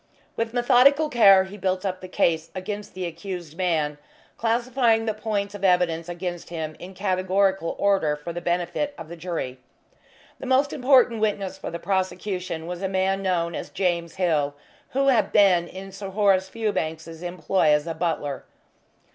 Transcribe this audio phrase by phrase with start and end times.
[0.35, 3.99] With methodical care he built up the case against the accused man,
[4.35, 9.15] classifying the points of evidence against him in categorical order for the benefit of the
[9.15, 9.59] jury.
[10.39, 14.55] The most important witness for the prosecution was a man known as James Hill,
[14.89, 18.43] who had been in Sir Horace Fewbanks's employ as a butler.